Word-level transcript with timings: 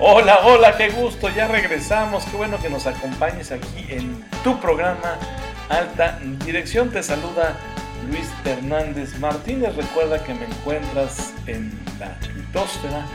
Hola, 0.00 0.40
hola, 0.42 0.76
qué 0.76 0.88
gusto, 0.88 1.28
ya 1.28 1.46
regresamos, 1.46 2.24
qué 2.24 2.36
bueno 2.36 2.58
que 2.58 2.68
nos 2.68 2.84
acompañes 2.84 3.52
aquí 3.52 3.86
en 3.88 4.24
tu 4.42 4.58
programa 4.58 5.16
Alta 5.68 6.18
Dirección. 6.44 6.90
Te 6.90 7.00
saluda 7.00 7.56
Luis 8.10 8.28
Hernández 8.44 9.16
Martínez. 9.20 9.76
Recuerda 9.76 10.22
que 10.24 10.34
me 10.34 10.46
encuentras 10.46 11.32
en 11.46 11.78
la 12.00 12.12
twittosfera 12.18 13.06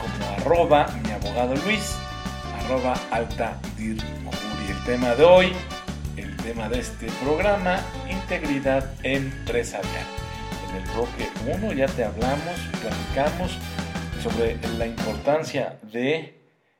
como 0.00 0.30
arroba 0.36 0.86
mi 1.04 1.10
abogado 1.10 1.56
Luis, 1.66 1.96
arroba 2.62 2.94
alta 3.10 3.56
dir 3.76 3.96
El 4.70 4.84
tema 4.84 5.16
de 5.16 5.24
hoy, 5.24 5.52
el 6.16 6.36
tema 6.36 6.68
de 6.68 6.78
este 6.78 7.06
programa, 7.24 7.80
integridad 8.08 8.88
empresarial. 9.02 10.06
En 10.70 10.76
el 10.76 10.88
bloque 10.92 11.28
1 11.64 11.72
ya 11.72 11.86
te 11.86 12.04
hablamos, 12.04 12.54
platicamos 12.80 13.58
sobre 14.22 14.56
la 14.78 14.86
importancia 14.86 15.80
de 15.82 16.34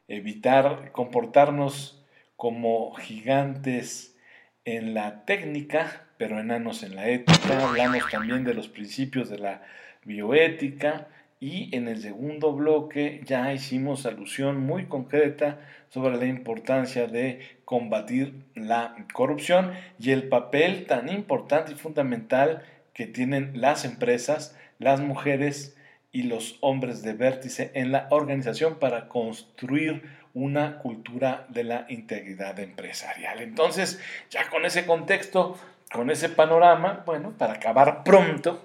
evitar 0.06 0.92
comportarnos 0.92 2.00
como 2.36 2.94
gigantes 2.94 4.16
en 4.64 4.94
la 4.94 5.24
técnica, 5.24 6.06
pero 6.18 6.38
enanos 6.38 6.84
en 6.84 6.94
la 6.94 7.08
ética. 7.08 7.66
Hablamos 7.66 8.08
también 8.12 8.44
de 8.44 8.54
los 8.54 8.68
principios 8.68 9.28
de 9.28 9.40
la 9.40 9.62
bioética 10.04 11.08
y 11.40 11.74
en 11.74 11.88
el 11.88 12.00
segundo 12.00 12.52
bloque 12.52 13.22
ya 13.24 13.52
hicimos 13.52 14.06
alusión 14.06 14.60
muy 14.60 14.86
concreta 14.86 15.58
sobre 15.88 16.16
la 16.18 16.26
importancia 16.26 17.08
de 17.08 17.40
combatir 17.64 18.34
la 18.54 18.94
corrupción 19.12 19.72
y 19.98 20.12
el 20.12 20.28
papel 20.28 20.86
tan 20.86 21.08
importante 21.08 21.72
y 21.72 21.74
fundamental 21.74 22.62
que 22.94 23.06
tienen 23.06 23.60
las 23.60 23.84
empresas, 23.84 24.56
las 24.78 25.00
mujeres, 25.00 25.76
y 26.12 26.24
los 26.24 26.58
hombres 26.60 27.02
de 27.02 27.14
vértice 27.14 27.70
en 27.74 27.90
la 27.90 28.06
organización 28.10 28.78
para 28.78 29.08
construir 29.08 30.02
una 30.34 30.78
cultura 30.78 31.46
de 31.48 31.64
la 31.64 31.86
integridad 31.88 32.58
empresarial. 32.60 33.40
Entonces, 33.40 34.00
ya 34.30 34.48
con 34.50 34.64
ese 34.64 34.86
contexto, 34.86 35.58
con 35.92 36.10
ese 36.10 36.28
panorama, 36.28 37.02
bueno, 37.06 37.32
para 37.36 37.54
acabar 37.54 38.04
pronto, 38.04 38.62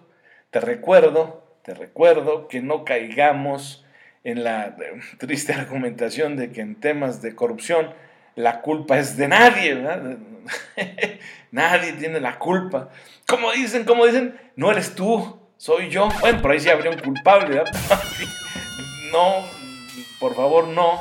te 0.52 0.60
recuerdo, 0.60 1.44
te 1.64 1.74
recuerdo 1.74 2.48
que 2.48 2.62
no 2.62 2.86
caigamos 2.86 3.86
en 4.24 4.44
la 4.44 4.76
triste 5.18 5.54
argumentación 5.54 6.36
de 6.36 6.52
que 6.52 6.62
en 6.62 6.76
temas 6.76 7.22
de 7.22 7.36
corrupción 7.36 7.94
la 8.36 8.62
culpa 8.62 9.00
es 9.00 9.18
de 9.18 9.28
nadie, 9.30 9.74
¿verdad? 9.76 10.18
nadie 11.52 11.94
tiene 11.94 12.20
la 12.20 12.38
culpa. 12.38 12.90
Como 13.26 13.52
dicen, 13.52 13.84
como 13.84 14.06
dicen, 14.06 14.38
no 14.56 14.72
eres 14.72 14.96
tú, 14.96 15.40
soy 15.58 15.90
yo. 15.90 16.10
Bueno, 16.22 16.42
por 16.42 16.52
ahí 16.52 16.60
sí 16.60 16.70
habría 16.70 16.92
un 16.92 17.00
culpable, 17.00 17.62
No, 19.12 19.46
por 20.20 20.36
favor, 20.36 20.68
no. 20.68 21.00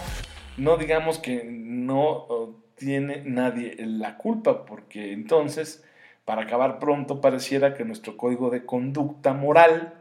No 0.57 0.77
digamos 0.77 1.19
que 1.19 1.45
no 1.45 2.57
tiene 2.77 3.23
nadie 3.25 3.75
la 3.79 4.17
culpa, 4.17 4.65
porque 4.65 5.13
entonces, 5.13 5.85
para 6.25 6.43
acabar 6.43 6.79
pronto, 6.79 7.21
pareciera 7.21 7.75
que 7.75 7.85
nuestro 7.85 8.17
código 8.17 8.51
de 8.51 8.65
conducta 8.65 9.33
moral, 9.33 9.95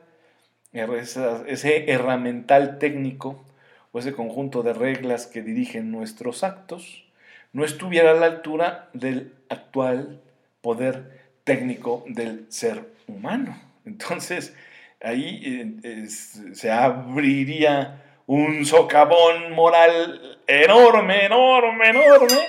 ese 0.71 1.91
herramental 1.91 2.79
técnico 2.79 3.43
o 3.91 3.99
ese 3.99 4.13
conjunto 4.13 4.61
de 4.61 4.73
reglas 4.73 5.25
que 5.27 5.41
dirigen 5.41 5.91
nuestros 5.91 6.43
actos, 6.43 7.05
no 7.53 7.63
estuviera 7.63 8.11
a 8.11 8.15
la 8.15 8.25
altura 8.25 8.89
del 8.93 9.33
actual 9.49 10.21
poder 10.61 11.21
técnico 11.45 12.03
del 12.07 12.45
ser 12.49 12.91
humano. 13.07 13.64
Entonces, 13.85 14.55
ahí 15.01 15.79
eh, 15.83 16.07
se 16.07 16.71
abriría 16.71 18.01
un 18.27 18.65
socavón 18.65 19.51
moral 19.53 20.39
enorme, 20.47 21.25
enorme, 21.25 21.89
enorme, 21.89 22.39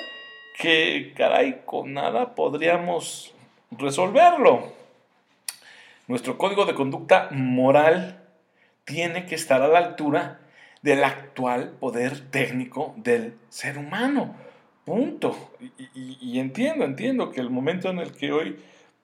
que 0.59 1.13
caray, 1.15 1.63
con 1.67 1.93
nada 1.93 2.35
podríamos 2.35 3.35
resolverlo. 3.71 4.73
Nuestro 6.07 6.39
código 6.39 6.65
de 6.65 6.75
conducta 6.75 7.29
moral 7.33 8.23
tiene 8.85 9.27
que 9.27 9.35
estar 9.35 9.61
a 9.61 9.69
la 9.69 9.79
altura 9.79 10.41
del 10.81 11.05
actual 11.05 11.73
poder 11.81 12.31
técnico 12.31 12.95
del 12.97 13.37
ser 13.49 13.77
humano. 13.77 14.35
Punto. 14.85 15.37
y 15.95 16.39
entiendo, 16.39 16.85
entiendo 16.85 17.33
que 17.33 17.41
el 17.41 17.51
momento 17.51 17.91
en 17.91 17.99
el 17.99 18.13
que 18.13 18.31
hoy 18.31 18.57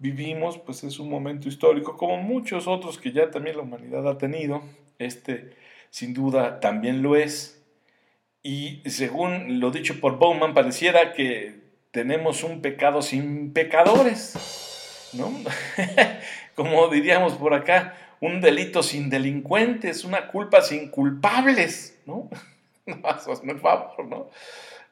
vivimos, 0.03 0.59
pues 0.59 0.83
es 0.83 0.99
un 0.99 1.09
momento 1.09 1.49
histórico, 1.49 1.97
como 1.97 2.17
muchos 2.17 2.67
otros 2.67 2.99
que 2.99 3.13
ya 3.13 3.31
también 3.31 3.57
la 3.57 3.63
humanidad 3.63 4.07
ha 4.09 4.19
tenido. 4.19 4.63
Este, 4.99 5.57
sin 5.91 6.13
duda, 6.13 6.59
también 6.59 7.03
lo 7.03 7.17
es. 7.17 7.63
Y 8.43 8.83
según 8.91 9.61
lo 9.61 9.71
dicho 9.71 10.01
por 10.01 10.19
Bowman, 10.19 10.55
pareciera 10.55 11.13
que 11.13 11.61
tenemos 11.93 12.43
un 12.43 12.61
pecado 12.61 13.01
sin 13.01 13.53
pecadores, 13.53 15.11
¿no? 15.13 15.33
como 16.57 16.89
diríamos 16.89 17.35
por 17.35 17.55
acá, 17.55 17.95
un 18.21 18.41
delito 18.41 18.83
sin 18.83 19.09
delincuentes, 19.09 20.05
una 20.05 20.27
culpa 20.27 20.63
sin 20.63 20.91
culpables, 20.91 22.01
¿no? 22.07 22.29
Hazme 23.05 23.53
el 23.53 23.61
favor, 23.61 24.05
¿no? 24.05 24.31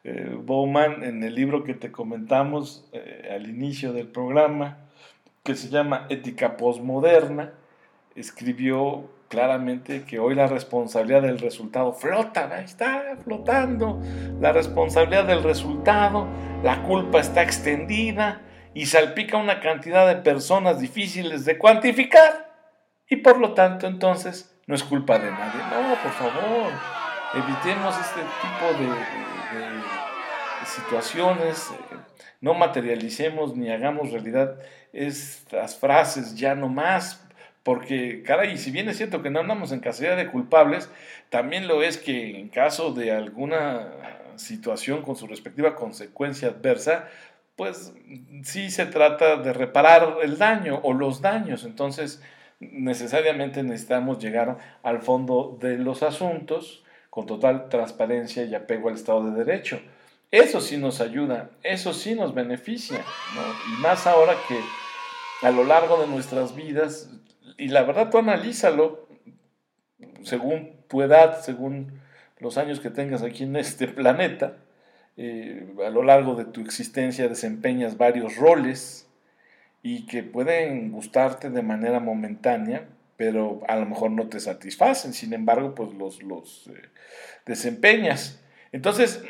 Eh, 0.05 0.37
Bowman, 0.39 1.03
en 1.03 1.23
el 1.25 1.35
libro 1.35 1.65
que 1.65 1.75
te 1.75 1.91
comentamos 1.91 2.89
eh, 2.93 3.29
al 3.35 3.49
inicio 3.49 3.93
del 3.93 4.07
programa, 4.07 4.90
que 5.43 5.55
se 5.55 5.69
llama 5.69 6.07
Ética 6.09 6.57
Postmoderna, 6.57 7.53
escribió 8.15 9.09
claramente 9.29 10.05
que 10.05 10.19
hoy 10.19 10.35
la 10.35 10.49
responsabilidad 10.49 11.23
del 11.23 11.39
resultado 11.39 11.93
flota, 11.93 12.51
ahí 12.53 12.65
está 12.65 13.17
flotando, 13.23 14.01
la 14.41 14.53
responsabilidad 14.53 15.25
del 15.25 15.43
resultado, 15.43 16.27
la 16.63 16.83
culpa 16.83 17.21
está 17.21 17.43
extendida 17.43 18.43
y 18.75 18.87
salpica 18.87 19.37
una 19.37 19.61
cantidad 19.61 20.07
de 20.07 20.17
personas 20.17 20.81
difíciles 20.81 21.45
de 21.45 21.59
cuantificar 21.59 22.51
y 23.09 23.17
por 23.17 23.39
lo 23.39 23.55
tanto 23.55 23.87
entonces 23.87 24.57
no 24.67 24.75
es 24.75 24.83
culpa 24.83 25.19
de 25.19 25.31
nadie. 25.31 25.61
No, 25.71 25.95
por 26.03 26.13
favor, 26.13 26.73
evitemos 27.35 27.95
este 27.99 28.21
tipo 28.21 28.83
de, 28.83 30.10
situaciones, 30.69 31.71
eh, 31.71 31.97
no 32.41 32.55
materialicemos 32.55 33.57
ni 33.57 33.71
hagamos 33.71 34.11
realidad 34.11 34.59
estas 34.93 35.77
frases 35.77 36.37
ya 36.37 36.55
no 36.55 36.69
más, 36.69 37.27
porque, 37.63 38.23
caray, 38.23 38.57
si 38.57 38.71
bien 38.71 38.89
es 38.89 38.97
cierto 38.97 39.23
que 39.23 39.31
no 39.31 39.41
andamos 39.41 39.73
en 39.73 39.81
cacería 39.81 40.17
de 40.17 40.31
culpables, 40.31 40.91
también 41.29 41.69
lo 41.69 41.83
es 41.83 41.99
que 41.99 42.39
en 42.39 42.49
caso 42.49 42.93
de 42.93 43.13
alguna 43.13 43.93
situación 44.37 45.03
con 45.03 45.17
su 45.17 45.27
respectiva 45.27 45.77
consecuencia 45.77 46.49
adversa, 46.49 47.09
pues 47.57 47.93
sí 48.43 48.71
se 48.71 48.87
trata 48.87 49.37
de 49.37 49.53
reparar 49.53 50.17
el 50.23 50.39
daño 50.39 50.81
o 50.83 50.95
los 50.95 51.21
daños. 51.21 51.65
Entonces, 51.65 52.23
necesariamente 52.59 53.63
necesitamos 53.63 54.19
llegar 54.19 54.57
al 54.83 55.03
fondo 55.03 55.59
de 55.61 55.77
los 55.77 56.03
asuntos 56.03 56.83
con 57.11 57.27
total 57.27 57.69
transparencia 57.69 58.45
y 58.45 58.55
apego 58.55 58.89
al 58.89 58.95
Estado 58.95 59.31
de 59.31 59.45
Derecho. 59.45 59.81
Eso 60.31 60.61
sí 60.61 60.77
nos 60.77 61.01
ayuda, 61.01 61.51
eso 61.63 61.93
sí 61.93 62.15
nos 62.15 62.35
beneficia. 62.35 63.05
Y 63.73 63.81
más 63.81 64.07
ahora 64.07 64.35
que 64.47 64.61
a 65.47 65.51
lo 65.51 65.65
largo 65.65 66.01
de 66.01 66.07
nuestras 66.07 66.55
vidas, 66.55 67.11
y 67.59 67.69
la 67.69 67.83
verdad 67.83 68.11
tú 68.11 68.19
analízalo 68.19 69.09
según 70.23 70.73
tu 70.89 71.03
edad, 71.03 71.41
según 71.41 72.01
los 72.39 72.59
años 72.59 72.81
que 72.81 72.91
tengas 72.91 73.23
aquí 73.23 73.45
en 73.45 73.57
este 73.57 73.89
planeta, 73.89 74.57
eh, 75.17 75.67
a 75.85 75.91
lo 75.91 76.03
largo 76.03 76.35
de 76.35 76.45
tu 76.45 76.61
existencia 76.61 77.29
desempeñas 77.29 77.99
varios 77.99 78.37
roles 78.37 79.09
y 79.83 80.07
que 80.07 80.23
pueden 80.23 80.93
gustarte 80.93 81.51
de 81.51 81.63
manera 81.63 82.01
momentánea, 82.01 82.87
pero 83.17 83.61
a 83.69 83.77
lo 83.77 83.87
mejor 83.87 84.13
no 84.13 84.29
te 84.29 84.41
satisfacen, 84.41 85.13
sin 85.13 85.33
embargo, 85.33 85.75
pues 85.75 85.93
los, 85.95 86.23
los 86.23 86.69
eh, 86.69 86.89
desempeñas. 87.45 88.41
Entonces, 88.73 89.23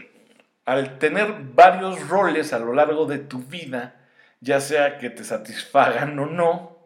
al 0.65 0.99
tener 0.99 1.35
varios 1.55 2.09
roles 2.09 2.53
a 2.53 2.59
lo 2.59 2.73
largo 2.73 3.07
de 3.07 3.19
tu 3.19 3.39
vida, 3.41 3.97
ya 4.41 4.61
sea 4.61 4.99
que 4.99 5.11
te 5.11 5.25
satisfagan 5.25 6.19
o 6.19 6.27
no, 6.27 6.79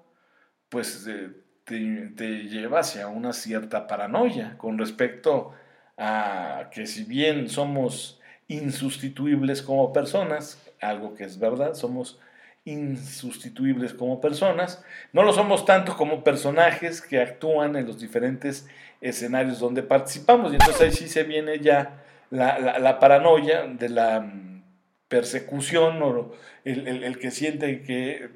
pues 0.69 1.07
eh, 1.07 1.31
te, 1.65 2.45
lleva 2.49 2.81
hacia 2.81 3.09
una 3.09 3.33
cierta 3.33 3.87
paranoia 3.87 4.57
con 4.59 4.79
respecto 4.79 5.53
a 5.97 6.69
que 6.73 6.87
si 6.87 7.05
bien 7.05 7.49
somos 7.49 8.21
insustituibles 8.49 9.63
como 9.63 9.93
personas, 9.93 10.61
algo 10.81 11.15
que 11.15 11.25
es 11.25 11.39
verdad, 11.39 11.75
somos 11.75 12.19
insustituibles 12.65 13.93
como 13.93 14.21
personas, 14.21 14.83
no 15.13 15.23
lo 15.23 15.33
somos 15.33 15.65
tanto 15.65 15.97
como 15.97 16.25
personajes 16.25 17.01
que 17.01 17.21
actúan 17.21 17.77
en 17.77 17.87
los 17.87 18.01
diferentes 18.01 18.67
escenarios 19.01 19.61
donde 19.61 19.83
participamos. 19.83 20.53
Y 20.53 20.57
entonces 20.57 20.81
ahí 20.81 20.91
sí 20.91 21.09
se 21.09 21.25
viene 21.25 21.59
ya 21.61 22.04
la, 22.31 22.99
paranoia 22.99 23.67
de 23.67 23.89
la 23.89 24.21
mm, 24.21 24.63
persecución 25.09 26.03
o 26.03 26.33
el, 26.65 27.19
que 27.19 27.31
siente 27.31 27.83
que 27.83 28.29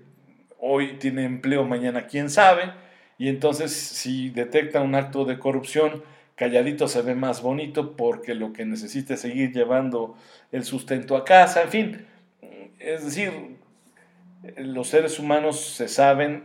hoy 0.59 0.99
tiene 0.99 1.25
empleo, 1.25 1.65
mañana 1.65 2.07
quién 2.07 2.31
sabe, 2.31 2.73
y 3.17 3.29
entonces 3.29 3.73
si 3.73 4.31
detecta 4.31 4.81
un 4.81 4.95
acto 4.95 5.25
de 5.25 5.39
corrupción 5.39 6.03
calladito 6.39 6.87
se 6.87 7.03
ve 7.03 7.17
más 7.17 7.43
bonito 7.43 7.97
porque 7.97 8.35
lo 8.35 8.53
que 8.53 8.65
necesita 8.65 9.15
es 9.15 9.21
seguir 9.21 9.53
llevando 9.53 10.17
el 10.53 10.65
sustento 10.65 11.17
a 11.17 11.25
casa, 11.25 11.63
en 11.63 11.69
fin, 11.69 12.07
es 12.79 13.05
decir, 13.05 13.59
los 14.57 14.89
seres 14.89 15.19
humanos 15.19 15.61
se 15.61 15.89
saben 15.89 16.45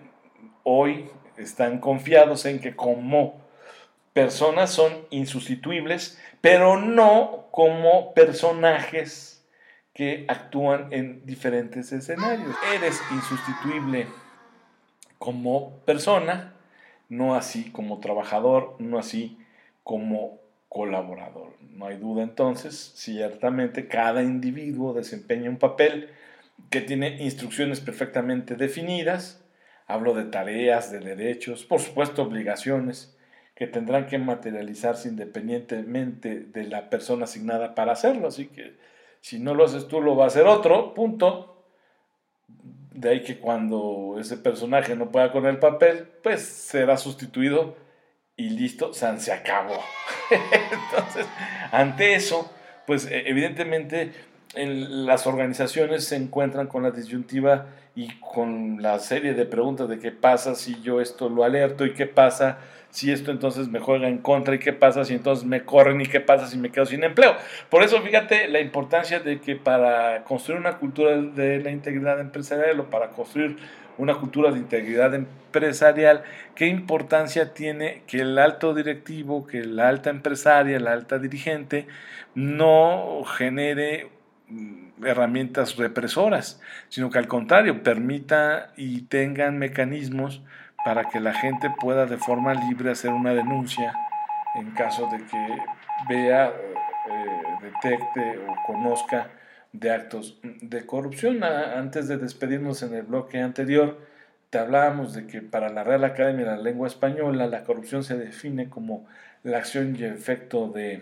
hoy, 0.64 1.06
están 1.38 1.80
confiados 1.80 2.46
en 2.46 2.60
que 2.60 2.76
como 2.76 3.43
personas 4.14 4.70
son 4.70 4.92
insustituibles, 5.10 6.20
pero 6.42 6.80
no 6.80 7.48
como 7.52 8.14
personajes 8.14 9.46
que 9.94 10.26
actúan 10.28 10.88
en 10.92 11.26
diferentes 11.26 11.92
escenarios. 11.92 12.56
Eres 12.76 13.02
insustituible 13.12 14.08
como 15.18 15.78
persona, 15.86 16.54
no 17.10 17.36
así 17.36 17.72
como 17.72 18.00
trabajador, 18.00 18.76
no 18.80 18.98
así 18.98 19.38
como 19.84 20.40
colaborador. 20.70 21.54
No 21.62 21.88
hay 21.88 21.98
duda 21.98 22.24
entonces, 22.24 22.94
ciertamente 22.96 23.88
cada 23.88 24.24
individuo 24.24 24.94
desempeña 24.94 25.50
un 25.50 25.58
papel 25.58 26.10
que 26.70 26.82
tiene 26.82 27.22
instrucciones 27.24 27.80
perfectamente 27.80 28.56
definidas. 28.56 29.44
Hablo 29.86 30.16
de 30.16 30.26
tareas, 30.26 30.92
de 30.92 31.00
derechos, 31.00 31.64
por 31.64 31.80
supuesto 31.80 32.24
obligaciones 32.24 33.16
que 33.56 33.68
tendrán 33.68 34.08
que 34.08 34.18
materializarse 34.18 35.08
independientemente 35.08 36.40
de 36.40 36.64
la 36.64 36.90
persona 36.90 37.26
asignada 37.26 37.76
para 37.76 37.92
hacerlo. 37.92 38.28
Así 38.28 38.48
que 38.48 38.78
si 39.22 39.40
no 39.40 39.54
lo 39.54 39.66
haces 39.66 39.88
tú, 39.88 40.02
lo 40.02 40.16
va 40.16 40.26
a 40.26 40.28
hacer 40.28 40.48
otro, 40.48 40.94
punto. 40.94 41.66
De 42.92 43.10
ahí 43.10 43.24
que 43.24 43.40
cuando 43.40 44.18
ese 44.20 44.38
personaje 44.38 44.96
no 44.96 45.12
pueda 45.12 45.32
con 45.32 45.46
el 45.46 45.60
papel, 45.60 46.08
pues 46.24 46.42
será 46.42 46.98
sustituido 46.98 47.76
y 48.36 48.50
listo, 48.50 48.94
San 48.94 49.20
se 49.20 49.32
acabó. 49.32 49.80
Entonces, 50.32 51.28
ante 51.72 52.16
eso, 52.16 52.52
pues 52.88 53.06
e, 53.06 53.30
evidentemente 53.30 54.12
en 54.56 55.06
las 55.06 55.28
organizaciones 55.28 56.06
se 56.06 56.16
encuentran 56.16 56.68
con 56.68 56.84
la 56.84 56.92
disyuntiva 56.92 57.68
y 57.96 58.10
con 58.20 58.82
la 58.82 59.00
serie 59.00 59.34
de 59.34 59.46
preguntas 59.46 59.88
de 59.88 60.00
qué 60.00 60.12
pasa 60.12 60.56
si 60.56 60.82
yo 60.82 61.02
esto 61.02 61.30
lo 61.30 61.44
alerto 61.44 61.86
y 61.86 61.94
qué 61.94 62.08
pasa 62.08 62.58
si 62.90 63.12
esto 63.12 63.32
entonces 63.32 63.70
me 63.70 63.80
juega 63.80 64.08
en 64.08 64.20
contra 64.20 64.54
y 64.54 64.60
qué 64.60 64.72
pasa 64.72 65.04
si 65.04 65.16
entonces 65.16 65.46
me 65.46 65.64
corren 65.64 66.00
y 66.02 66.06
qué 66.06 66.20
pasa 66.20 66.48
si 66.48 66.58
me 66.58 66.72
quedo 66.72 66.86
sin 66.86 67.04
empleo. 67.04 67.36
Por 67.70 67.84
eso 67.84 68.00
fíjate 68.02 68.48
la 68.48 68.60
importancia 68.60 69.20
de 69.20 69.40
que 69.40 69.56
para 69.56 70.24
construir 70.24 70.60
una 70.60 70.78
cultura 70.78 71.18
de 71.18 71.60
la 71.60 71.72
integridad 71.72 72.20
empresarial 72.20 72.80
o 72.80 72.90
para 72.92 73.10
construir 73.10 73.58
una 73.98 74.16
cultura 74.16 74.52
de 74.52 74.60
integridad 74.60 75.14
empresarial, 75.14 76.24
qué 76.56 76.68
importancia 76.68 77.54
tiene 77.54 78.04
que 78.08 78.22
el 78.22 78.38
alto 78.38 78.74
directivo, 78.74 79.46
que 79.46 79.64
la 79.64 79.90
alta 79.90 80.10
empresaria, 80.10 80.80
la 80.80 80.94
alta 80.94 81.20
dirigente 81.20 81.88
no 82.36 83.24
genere 83.24 84.10
herramientas 85.04 85.76
represoras, 85.76 86.62
sino 86.90 87.10
que 87.10 87.20
al 87.20 87.28
contrario 87.28 87.84
permita 87.84 88.72
y 88.78 89.04
tengan 89.04 89.58
mecanismos 89.58 90.42
para 90.86 91.10
que 91.10 91.20
la 91.20 91.34
gente 91.34 91.70
pueda 91.80 92.06
de 92.06 92.18
forma 92.18 92.54
libre 92.54 92.92
hacer 92.92 93.12
una 93.12 93.34
denuncia 93.34 93.94
en 94.56 94.72
caso 94.72 95.10
de 95.12 95.18
que 95.26 95.48
vea, 96.10 96.48
eh, 96.48 97.44
detecte 97.62 98.40
o 98.48 98.56
conozca 98.66 99.30
de 99.72 99.92
actos 99.92 100.40
de 100.44 100.86
corrupción. 100.86 101.44
Antes 101.44 102.08
de 102.08 102.18
despedirnos 102.18 102.84
en 102.84 102.94
el 102.94 103.04
bloque 103.04 103.40
anterior, 103.40 104.00
te 104.50 104.60
hablábamos 104.60 105.14
de 105.14 105.26
que 105.26 105.42
para 105.42 105.70
la 105.70 105.84
Real 105.84 106.04
Academia 106.04 106.46
de 106.46 106.58
la 106.58 106.62
Lengua 106.62 106.88
Española 106.88 107.48
la 107.48 107.64
corrupción 107.64 108.04
se 108.04 108.18
define 108.18 108.70
como 108.70 109.08
la 109.42 109.58
acción 109.58 109.96
y 109.98 110.04
efecto 110.04 110.68
de 110.68 111.02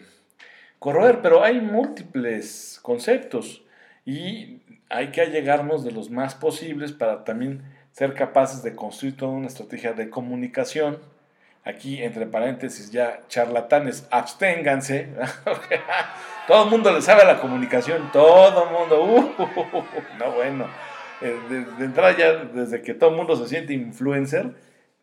corroer, 0.81 1.21
pero 1.21 1.43
hay 1.43 1.61
múltiples 1.61 2.79
conceptos 2.81 3.61
y 4.03 4.61
hay 4.89 5.11
que 5.11 5.21
allegarnos 5.21 5.83
de 5.83 5.91
los 5.91 6.09
más 6.09 6.33
posibles 6.33 6.91
para 6.91 7.23
también 7.23 7.61
ser 7.91 8.15
capaces 8.15 8.63
de 8.63 8.75
construir 8.75 9.15
toda 9.15 9.31
una 9.31 9.45
estrategia 9.45 9.93
de 9.93 10.09
comunicación. 10.09 10.97
Aquí, 11.63 12.01
entre 12.01 12.25
paréntesis, 12.25 12.89
ya 12.89 13.21
charlatanes, 13.27 14.07
absténganse. 14.09 15.09
todo 16.47 16.63
el 16.63 16.71
mundo 16.71 16.91
le 16.91 17.03
sabe 17.03 17.25
la 17.25 17.39
comunicación, 17.39 18.11
todo 18.11 18.63
el 18.63 18.71
mundo. 18.71 19.03
Uh, 19.03 19.83
no, 20.17 20.31
bueno. 20.31 20.65
Eh, 21.21 21.37
de, 21.77 21.85
entrada 21.85 22.17
ya, 22.17 22.33
desde 22.45 22.81
que 22.81 22.95
todo 22.95 23.11
el 23.11 23.17
mundo 23.17 23.35
se 23.35 23.47
siente 23.47 23.73
influencer, 23.73 24.55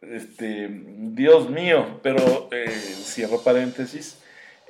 este, 0.03 0.67
Dios 0.71 1.49
mío, 1.49 2.01
pero 2.03 2.49
eh, 2.51 2.69
cierro 2.69 3.45
paréntesis, 3.45 4.21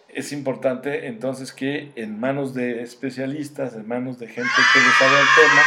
es 0.08 0.32
importante 0.32 1.06
entonces 1.06 1.52
que 1.52 1.92
en 1.96 2.18
manos 2.18 2.54
de 2.54 2.82
especialistas, 2.82 3.74
en 3.74 3.86
manos 3.86 4.18
de 4.18 4.26
gente 4.26 4.50
que 4.72 4.80
le 4.80 4.90
sabe 4.98 5.20
el 5.20 5.26
tema, 5.36 5.62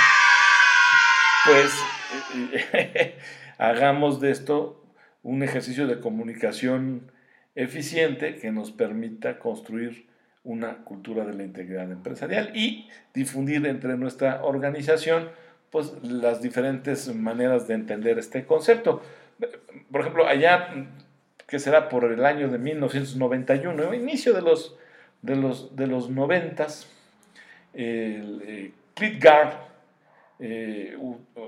pues 1.45 3.15
hagamos 3.57 4.19
de 4.19 4.31
esto 4.31 4.83
un 5.23 5.43
ejercicio 5.43 5.87
de 5.87 5.99
comunicación 5.99 7.11
eficiente 7.55 8.35
que 8.35 8.51
nos 8.51 8.71
permita 8.71 9.39
construir 9.39 10.09
una 10.43 10.77
cultura 10.83 11.25
de 11.25 11.33
la 11.33 11.43
integridad 11.43 11.91
empresarial 11.91 12.51
y 12.55 12.89
difundir 13.13 13.65
entre 13.67 13.97
nuestra 13.97 14.43
organización 14.43 15.29
pues, 15.69 15.93
las 16.03 16.41
diferentes 16.41 17.13
maneras 17.13 17.67
de 17.67 17.75
entender 17.75 18.17
este 18.17 18.45
concepto. 18.45 19.01
Por 19.91 20.01
ejemplo, 20.01 20.27
allá, 20.27 20.87
que 21.51 21.59
será 21.59 21.89
por 21.89 22.05
el 22.05 22.23
año 22.23 22.47
de 22.47 22.57
1991, 22.57 23.93
inicio 23.93 24.33
de 24.33 24.41
los, 24.41 24.77
de 25.21 25.35
los, 25.35 25.75
de 25.75 25.85
los 25.85 26.09
90, 26.09 26.65
el, 27.73 28.41
eh, 28.47 28.71
eh, 30.39 30.97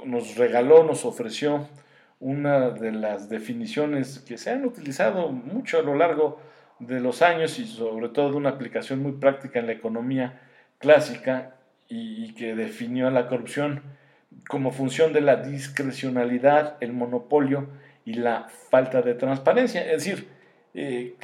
nos 0.04 0.36
regaló, 0.36 0.84
nos 0.84 1.06
ofreció 1.06 1.70
una 2.20 2.72
de 2.72 2.92
las 2.92 3.30
definiciones 3.30 4.20
que 4.20 4.38
se 4.38 4.52
han 4.52 4.66
utilizado 4.66 5.32
mucho 5.32 5.80
a 5.80 5.84
lo 5.84 5.96
largo 5.96 6.38
de 6.80 7.00
los 7.00 7.22
años 7.22 7.58
y 7.58 7.66
sobre 7.66 8.10
todo 8.10 8.32
de 8.32 8.36
una 8.36 8.50
aplicación 8.50 9.02
muy 9.02 9.14
práctica 9.14 9.60
en 9.60 9.68
la 9.68 9.72
economía 9.72 10.42
clásica 10.80 11.56
y, 11.88 12.34
que 12.34 12.56
definió 12.56 13.08
a 13.08 13.12
la 13.12 13.30
corrupción 13.30 13.82
como 14.50 14.72
función 14.72 15.14
de 15.14 15.22
la 15.22 15.38
discrecionalidad, 15.38 16.76
el 16.82 16.92
monopolio 16.92 17.70
y 18.06 18.14
la 18.14 18.48
falta 18.70 19.02
de 19.02 19.14
transparencia. 19.14 19.82
Es 19.82 20.04
decir, 20.04 20.28
eh, 20.74 21.16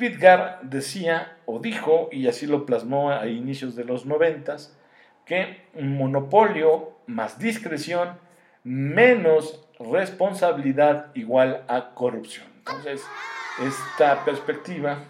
decía 0.64 1.38
o 1.46 1.60
dijo, 1.60 2.10
y 2.12 2.28
así 2.28 2.46
lo 2.46 2.66
plasmó 2.66 3.12
a 3.12 3.28
inicios 3.28 3.76
de 3.76 3.86
los 3.86 4.06
noventas, 4.06 4.78
que 5.26 5.62
monopolio 5.80 6.94
más 7.07 7.40
discreción 7.40 8.18
menos 8.64 9.68
responsabilidad 9.80 11.07
igual 11.16 11.64
a 11.68 11.94
corrupción. 11.94 12.48
Entonces, 12.57 13.04
esta 13.59 14.26
perspectiva 14.26 15.04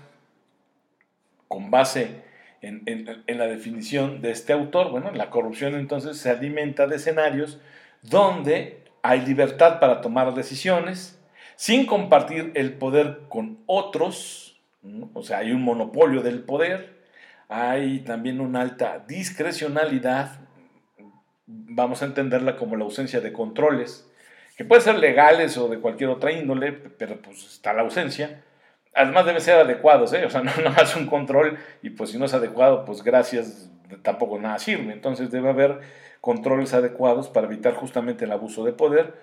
con 1.47 1.71
base 1.71 2.23
en, 2.61 3.05
la 3.27 3.47
definición 3.47 4.21
de 4.21 4.31
este 4.31 4.53
autor, 4.53 4.91
bueno, 4.91 5.11
la 5.11 5.29
corrupción 5.29 5.75
entonces 5.75 6.17
se 6.17 6.29
alimenta 6.29 6.87
de 6.87 6.97
escenarios 6.97 7.59
donde 8.03 8.83
hay 9.01 9.21
libertad 9.21 9.79
para 9.79 10.01
tomar 10.01 10.33
decisiones 10.33 11.18
sin 11.59 11.85
compartir 11.85 12.53
el 12.55 12.71
poder 12.77 13.23
con 13.27 13.59
otros, 13.65 14.61
o 15.13 15.23
sea, 15.23 15.39
hay 15.39 15.51
un 15.51 15.61
monopolio 15.61 16.21
del 16.21 16.39
poder, 16.39 17.01
hay 17.49 17.99
también 17.99 18.39
una 18.39 18.61
alta 18.61 19.03
discrecionalidad, 19.05 20.39
vamos 21.47 22.01
a 22.01 22.05
entenderla 22.05 22.55
como 22.55 22.77
la 22.77 22.85
ausencia 22.85 23.19
de 23.19 23.33
controles, 23.33 24.09
que 24.55 24.63
pueden 24.63 24.85
ser 24.85 24.99
legales 24.99 25.57
o 25.57 25.67
de 25.67 25.79
cualquier 25.79 26.11
otra 26.11 26.31
índole, 26.31 26.71
pero 26.71 27.21
pues 27.21 27.43
está 27.43 27.73
la 27.73 27.81
ausencia, 27.81 28.41
además 28.95 29.25
debe 29.25 29.41
ser 29.41 29.59
adecuados, 29.59 30.13
¿eh? 30.13 30.23
o 30.23 30.29
sea, 30.29 30.41
no, 30.43 30.51
no 30.63 30.81
es 30.81 30.95
un 30.95 31.07
control 31.07 31.57
y 31.81 31.89
pues 31.89 32.11
si 32.11 32.17
no 32.17 32.23
es 32.23 32.33
adecuado, 32.33 32.85
pues 32.85 33.03
gracias, 33.03 33.69
tampoco 34.01 34.39
nada 34.39 34.59
sirve. 34.59 34.93
Entonces 34.93 35.29
debe 35.29 35.49
haber 35.49 35.81
controles 36.21 36.73
adecuados 36.73 37.27
para 37.27 37.47
evitar 37.47 37.73
justamente 37.73 38.23
el 38.23 38.31
abuso 38.31 38.63
de 38.63 38.71
poder 38.71 39.13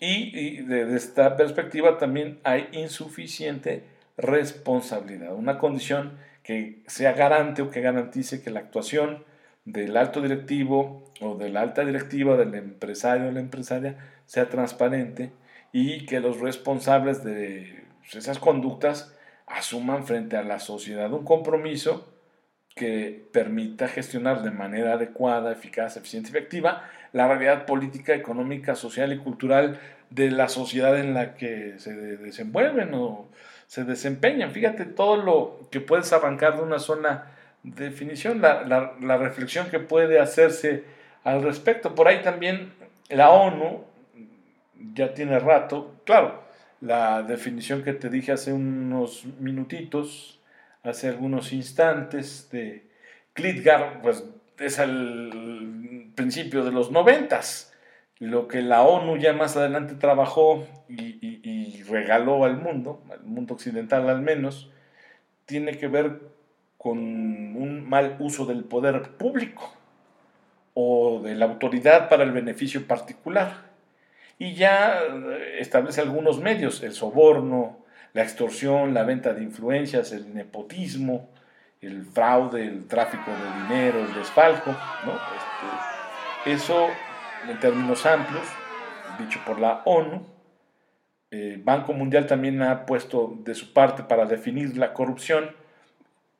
y, 0.00 0.62
desde 0.62 0.86
de 0.86 0.96
esta 0.96 1.36
perspectiva 1.36 1.98
también 1.98 2.40
hay 2.44 2.68
insuficiente 2.72 3.84
responsabilidad, 4.16 5.34
una 5.34 5.58
condición 5.58 6.18
que 6.42 6.82
sea 6.86 7.12
garante 7.12 7.62
o 7.62 7.70
que 7.70 7.80
garantice 7.80 8.42
que 8.42 8.50
la 8.50 8.60
actuación 8.60 9.24
del 9.64 9.96
alto 9.96 10.20
directivo 10.20 11.10
o 11.20 11.36
de 11.36 11.48
la 11.48 11.62
alta 11.62 11.84
directiva, 11.84 12.36
del 12.36 12.54
empresario 12.54 13.28
o 13.28 13.32
la 13.32 13.40
empresaria 13.40 13.96
sea 14.26 14.48
transparente 14.48 15.32
y 15.72 16.06
que 16.06 16.20
los 16.20 16.40
responsables 16.40 17.24
de 17.24 17.84
esas 18.12 18.38
conductas 18.38 19.16
asuman 19.46 20.06
frente 20.06 20.36
a 20.36 20.42
la 20.42 20.58
sociedad 20.58 21.12
un 21.12 21.24
compromiso 21.24 22.14
que 22.74 23.26
permita 23.32 23.88
gestionar 23.88 24.42
de 24.42 24.50
manera 24.50 24.94
adecuada, 24.94 25.52
eficaz, 25.52 25.96
eficiente 25.96 26.28
y 26.28 26.32
efectiva 26.32 26.90
la 27.14 27.28
realidad 27.28 27.64
política, 27.64 28.12
económica, 28.12 28.74
social 28.74 29.12
y 29.12 29.18
cultural 29.18 29.78
de 30.10 30.32
la 30.32 30.48
sociedad 30.48 30.98
en 30.98 31.14
la 31.14 31.34
que 31.34 31.78
se 31.78 31.94
desenvuelven 31.94 32.92
o 32.92 33.28
se 33.68 33.84
desempeñan. 33.84 34.50
Fíjate 34.50 34.84
todo 34.84 35.16
lo 35.16 35.68
que 35.70 35.80
puedes 35.80 36.12
arrancar 36.12 36.56
de 36.56 36.62
una 36.62 36.80
sola 36.80 37.30
definición, 37.62 38.42
la, 38.42 38.94
la 39.00 39.16
reflexión 39.16 39.70
que 39.70 39.78
puede 39.78 40.18
hacerse 40.18 40.82
al 41.22 41.44
respecto. 41.44 41.94
Por 41.94 42.08
ahí 42.08 42.20
también 42.20 42.72
la 43.08 43.30
ONU 43.30 43.84
ya 44.92 45.14
tiene 45.14 45.38
rato, 45.38 45.94
claro, 46.04 46.42
la 46.80 47.22
definición 47.22 47.84
que 47.84 47.92
te 47.92 48.10
dije 48.10 48.32
hace 48.32 48.52
unos 48.52 49.24
minutitos, 49.38 50.40
hace 50.82 51.08
algunos 51.08 51.52
instantes 51.52 52.50
de 52.50 52.82
Klitgar, 53.34 54.00
pues 54.02 54.24
es 54.58 54.80
al 54.80 55.30
principio 56.14 56.64
de 56.64 56.72
los 56.72 56.90
noventas. 56.90 57.72
Lo 58.18 58.48
que 58.48 58.62
la 58.62 58.82
ONU 58.82 59.16
ya 59.16 59.32
más 59.32 59.56
adelante 59.56 59.94
trabajó 59.94 60.66
y, 60.88 61.82
regaló 61.84 62.44
al 62.44 62.56
mundo, 62.56 63.02
al 63.10 63.22
mundo 63.24 63.54
occidental 63.54 64.08
al 64.08 64.22
menos, 64.22 64.70
tiene 65.44 65.76
que 65.76 65.88
ver 65.88 66.20
con 66.78 66.98
un 66.98 67.88
mal 67.88 68.16
uso 68.20 68.46
del 68.46 68.64
poder 68.64 69.02
público 69.16 69.74
o 70.72 71.20
de 71.22 71.34
la 71.34 71.46
autoridad 71.46 72.08
para 72.08 72.24
el 72.24 72.32
beneficio 72.32 72.86
particular. 72.86 73.64
Y 74.38 74.54
ya 74.54 75.00
establece 75.58 76.00
algunos 76.00 76.40
medios, 76.40 76.82
el 76.82 76.92
soborno, 76.92 77.84
la 78.12 78.22
extorsión, 78.22 78.94
la 78.94 79.04
venta 79.04 79.34
de 79.34 79.42
influencias, 79.42 80.12
el 80.12 80.34
nepotismo, 80.34 81.28
el 81.80 82.04
fraude, 82.06 82.64
el 82.64 82.86
tráfico 82.86 83.30
de 83.30 83.62
dinero, 83.62 84.00
el 84.00 84.14
desfalco. 84.14 84.70
¿no? 84.70 85.12
Este, 85.12 85.93
eso, 86.46 86.88
en 87.48 87.58
términos 87.60 88.06
amplios, 88.06 88.44
dicho 89.18 89.40
por 89.46 89.60
la 89.60 89.82
ONU, 89.84 90.26
el 91.30 91.62
Banco 91.62 91.92
Mundial 91.92 92.26
también 92.26 92.62
ha 92.62 92.86
puesto 92.86 93.36
de 93.44 93.54
su 93.54 93.72
parte 93.72 94.04
para 94.04 94.26
definir 94.26 94.76
la 94.76 94.92
corrupción. 94.92 95.50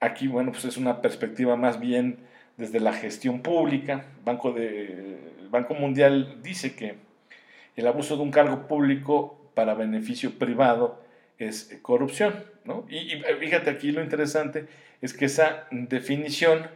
Aquí, 0.00 0.28
bueno, 0.28 0.52
pues 0.52 0.64
es 0.66 0.76
una 0.76 1.00
perspectiva 1.00 1.56
más 1.56 1.80
bien 1.80 2.18
desde 2.56 2.80
la 2.80 2.92
gestión 2.92 3.40
pública. 3.40 4.04
Banco 4.24 4.52
de, 4.52 5.18
el 5.40 5.48
Banco 5.48 5.74
Mundial 5.74 6.40
dice 6.42 6.76
que 6.76 6.96
el 7.76 7.86
abuso 7.86 8.16
de 8.16 8.22
un 8.22 8.30
cargo 8.30 8.68
público 8.68 9.50
para 9.54 9.74
beneficio 9.74 10.38
privado 10.38 11.02
es 11.38 11.76
corrupción. 11.82 12.44
¿no? 12.64 12.86
Y, 12.88 13.22
fíjate 13.40 13.70
aquí 13.70 13.92
lo 13.92 14.02
interesante 14.02 14.66
es 15.00 15.12
que 15.12 15.24
esa 15.24 15.66
definición 15.70 16.68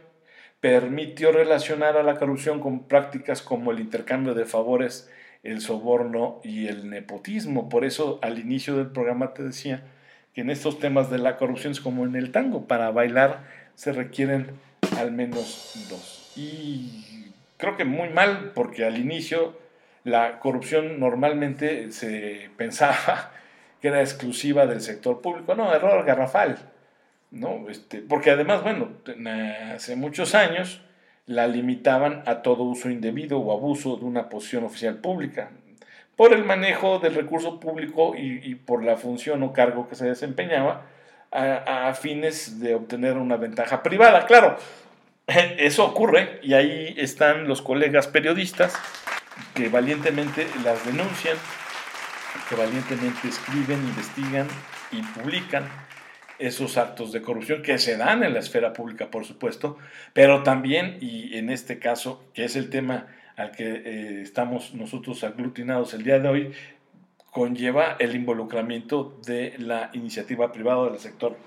permitió 0.59 1.31
relacionar 1.31 1.97
a 1.97 2.03
la 2.03 2.17
corrupción 2.17 2.59
con 2.59 2.83
prácticas 2.87 3.41
como 3.41 3.71
el 3.71 3.79
intercambio 3.79 4.33
de 4.33 4.45
favores, 4.45 5.09
el 5.43 5.61
soborno 5.61 6.41
y 6.43 6.67
el 6.67 6.89
nepotismo. 6.89 7.69
Por 7.69 7.85
eso 7.85 8.19
al 8.21 8.39
inicio 8.39 8.75
del 8.75 8.87
programa 8.87 9.33
te 9.33 9.43
decía 9.43 9.83
que 10.33 10.41
en 10.41 10.49
estos 10.49 10.79
temas 10.79 11.09
de 11.09 11.17
la 11.17 11.37
corrupción 11.37 11.71
es 11.71 11.79
como 11.79 12.05
en 12.05 12.15
el 12.15 12.31
tango, 12.31 12.67
para 12.67 12.91
bailar 12.91 13.43
se 13.75 13.93
requieren 13.93 14.51
al 14.97 15.11
menos 15.11 15.87
dos. 15.89 16.33
Y 16.35 17.31
creo 17.57 17.77
que 17.77 17.85
muy 17.85 18.09
mal, 18.09 18.51
porque 18.53 18.85
al 18.85 18.97
inicio 18.97 19.57
la 20.03 20.39
corrupción 20.39 20.99
normalmente 20.99 21.91
se 21.91 22.49
pensaba 22.57 23.31
que 23.81 23.87
era 23.87 24.01
exclusiva 24.01 24.65
del 24.65 24.81
sector 24.81 25.21
público. 25.21 25.55
No, 25.55 25.73
error 25.73 26.05
garrafal. 26.05 26.57
¿No? 27.31 27.69
Este, 27.69 27.99
porque 27.99 28.31
además, 28.31 28.63
bueno, 28.63 28.89
hace 29.73 29.95
muchos 29.95 30.35
años 30.35 30.81
la 31.25 31.47
limitaban 31.47 32.23
a 32.25 32.41
todo 32.41 32.63
uso 32.63 32.89
indebido 32.89 33.39
o 33.39 33.51
abuso 33.51 33.97
de 33.97 34.05
una 34.05 34.29
posición 34.29 34.63
oficial 34.63 34.97
pública, 34.97 35.51
por 36.15 36.33
el 36.33 36.43
manejo 36.43 36.99
del 36.99 37.15
recurso 37.15 37.59
público 37.59 38.13
y, 38.17 38.55
por 38.55 38.83
la 38.83 38.97
función 38.97 39.41
o 39.43 39.53
cargo 39.53 39.87
que 39.87 39.95
se 39.95 40.05
desempeñaba 40.05 40.85
a, 41.31 41.87
a, 41.87 41.93
fines 41.93 42.59
de 42.59 42.75
obtener 42.75 43.17
una 43.17 43.37
ventaja 43.37 43.83
privada. 43.83 44.25
Claro, 44.25 44.57
eso 45.27 45.85
ocurre 45.85 46.39
y 46.43 46.55
ahí 46.55 46.93
están 46.97 47.47
los 47.47 47.61
colegas 47.61 48.07
periodistas 48.07 48.73
que 49.53 49.69
valientemente 49.69 50.47
las 50.63 50.85
denuncian, 50.85 51.37
que 52.49 52.55
valientemente 52.55 53.27
escriben, 53.27 53.77
investigan 53.77 54.47
y 54.91 55.01
publican 55.01 55.69
esos 56.39 56.77
actos 56.77 57.11
de 57.11 57.21
corrupción 57.21 57.61
que 57.61 57.77
se 57.77 57.97
dan 57.97 58.23
en 58.23 58.33
la 58.33 58.39
esfera 58.39 58.73
pública, 58.73 59.11
por 59.11 59.25
supuesto, 59.25 59.77
pero 60.13 60.43
también, 60.43 60.97
y 61.01 61.37
en 61.37 61.49
este 61.49 61.79
caso, 61.79 62.23
que 62.33 62.45
es 62.45 62.55
el 62.55 62.69
tema 62.69 63.07
al 63.35 63.51
que 63.51 63.69
eh, 63.69 64.21
estamos 64.21 64.73
nosotros 64.73 65.23
aglutinados 65.23 65.93
el 65.93 66.03
día 66.03 66.19
de 66.19 66.27
hoy, 66.27 66.51
conlleva 67.31 67.95
el 67.99 68.15
involucramiento 68.15 69.19
de 69.25 69.53
la 69.59 69.91
iniciativa 69.93 70.51
privada 70.51 70.89
del 70.89 70.99
sector 70.99 71.37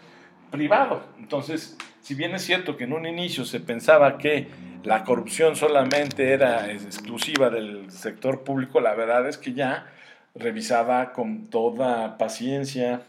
privado. 0.51 1.05
Entonces, 1.19 1.77
si 2.01 2.15
bien 2.15 2.35
es 2.35 2.43
cierto 2.43 2.77
que 2.77 2.85
en 2.85 2.93
un 2.93 3.07
inicio 3.07 3.45
se 3.45 3.61
pensaba 3.61 4.19
que 4.19 4.49
la 4.85 5.05
corrupción 5.05 5.57
solamente 5.57 6.33
era 6.33 6.71
exclusiva 6.71 7.51
del 7.51 7.91
sector 7.91 8.43
público, 8.43 8.81
la 8.81 8.95
verdad 8.95 9.29
es 9.29 9.39
que 9.39 9.53
ya 9.53 9.87
revisada 10.35 11.13
con 11.13 11.49
toda 11.49 12.17
paciencia, 12.19 13.03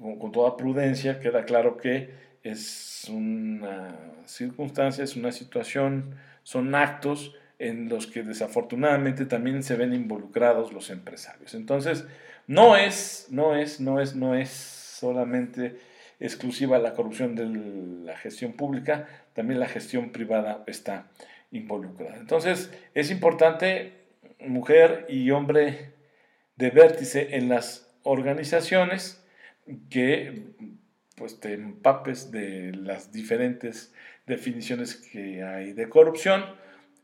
con 0.00 0.32
toda 0.32 0.56
prudencia, 0.56 1.20
queda 1.20 1.44
claro 1.44 1.76
que 1.76 2.10
es 2.42 3.06
una 3.08 3.96
circunstancia, 4.24 5.04
es 5.04 5.16
una 5.16 5.32
situación, 5.32 6.14
son 6.42 6.74
actos 6.74 7.34
en 7.58 7.90
los 7.90 8.06
que 8.06 8.22
desafortunadamente 8.22 9.26
también 9.26 9.62
se 9.62 9.76
ven 9.76 9.92
involucrados 9.92 10.72
los 10.72 10.88
empresarios. 10.88 11.54
Entonces, 11.54 12.06
no 12.46 12.76
es, 12.76 13.28
no 13.30 13.54
es, 13.54 13.80
no 13.80 14.00
es, 14.00 14.16
no 14.16 14.34
es 14.34 14.48
solamente 14.50 15.78
exclusiva 16.18 16.78
la 16.78 16.94
corrupción 16.94 17.34
de 17.34 17.46
la 18.04 18.16
gestión 18.16 18.52
pública, 18.52 19.06
también 19.34 19.60
la 19.60 19.68
gestión 19.68 20.10
privada 20.10 20.64
está 20.66 21.06
involucrada. 21.50 22.16
Entonces, 22.16 22.72
es 22.94 23.10
importante, 23.10 23.92
mujer 24.40 25.06
y 25.08 25.30
hombre 25.30 25.92
de 26.56 26.70
vértice 26.70 27.36
en 27.36 27.48
las 27.48 27.94
organizaciones, 28.02 29.19
que 29.88 30.44
pues 31.16 31.38
te 31.40 31.52
empapes 31.52 32.30
de 32.30 32.72
las 32.72 33.12
diferentes 33.12 33.92
definiciones 34.26 34.96
que 34.96 35.42
hay 35.42 35.72
de 35.72 35.88
corrupción 35.88 36.44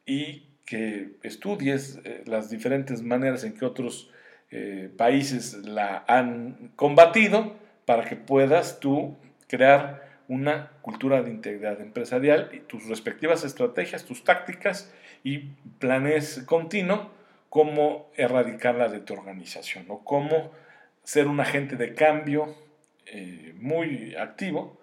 y 0.06 0.46
que 0.64 1.16
estudies 1.22 2.00
eh, 2.04 2.22
las 2.26 2.50
diferentes 2.50 3.02
maneras 3.02 3.44
en 3.44 3.54
que 3.54 3.64
otros 3.64 4.10
eh, 4.50 4.90
países 4.96 5.54
la 5.66 6.04
han 6.08 6.72
combatido 6.76 7.56
para 7.84 8.08
que 8.08 8.16
puedas 8.16 8.80
tú 8.80 9.16
crear 9.48 10.06
una 10.28 10.72
cultura 10.82 11.22
de 11.22 11.30
integridad 11.30 11.80
empresarial 11.80 12.50
y 12.52 12.60
tus 12.60 12.86
respectivas 12.86 13.44
estrategias, 13.44 14.04
tus 14.04 14.24
tácticas 14.24 14.92
y 15.22 15.50
planes 15.78 16.42
continuos, 16.46 17.08
cómo 17.48 18.10
erradicarla 18.16 18.88
de 18.88 19.00
tu 19.00 19.14
organización 19.14 19.86
o 19.88 20.04
cómo 20.04 20.52
ser 21.06 21.28
un 21.28 21.38
agente 21.38 21.76
de 21.76 21.94
cambio 21.94 22.56
eh, 23.06 23.54
muy 23.60 24.16
activo 24.16 24.76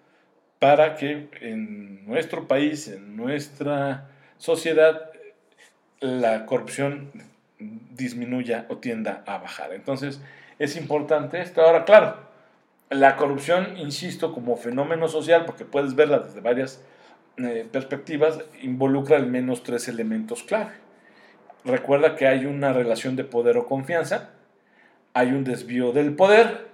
para 0.57 0.95
que 0.95 1.27
en 1.41 2.05
nuestro 2.05 2.47
país, 2.47 2.87
en 2.87 3.17
nuestra 3.17 4.09
sociedad, 4.37 5.11
la 5.99 6.45
corrupción 6.45 7.11
disminuya 7.59 8.65
o 8.69 8.77
tienda 8.77 9.21
a 9.27 9.37
bajar. 9.39 9.73
Entonces, 9.73 10.21
es 10.59 10.77
importante 10.77 11.41
esto. 11.41 11.61
Ahora, 11.61 11.83
claro, 11.83 12.15
la 12.89 13.17
corrupción, 13.17 13.75
insisto, 13.75 14.33
como 14.33 14.55
fenómeno 14.55 15.09
social, 15.09 15.43
porque 15.43 15.65
puedes 15.65 15.93
verla 15.93 16.19
desde 16.19 16.39
varias 16.39 16.81
eh, 17.35 17.67
perspectivas, 17.69 18.39
involucra 18.61 19.17
al 19.17 19.27
menos 19.27 19.61
tres 19.63 19.89
elementos 19.89 20.43
clave. 20.43 20.71
Recuerda 21.65 22.15
que 22.15 22.27
hay 22.27 22.45
una 22.45 22.71
relación 22.71 23.17
de 23.17 23.25
poder 23.25 23.57
o 23.57 23.65
confianza, 23.65 24.29
hay 25.13 25.29
un 25.29 25.43
desvío 25.43 25.91
del 25.91 26.15
poder 26.15 26.67